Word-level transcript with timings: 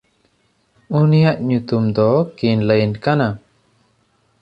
ᱩᱱᱤᱭᱟᱜ 0.99 1.37
ᱧᱩᱛᱩᱢ 1.47 1.83
ᱫᱚ 1.95 2.09
ᱠᱤᱱᱞᱟᱹᱭᱤᱱ 2.37 2.93
ᱠᱟᱱᱟ᱾ 3.03 3.27